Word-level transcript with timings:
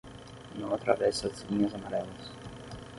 Não 0.55 0.73
atravesse 0.73 1.27
as 1.27 1.43
linhas 1.43 1.75
amarelas. 1.75 2.31